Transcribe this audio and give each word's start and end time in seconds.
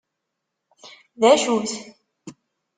D 1.19 1.21
acu-t? 1.31 1.73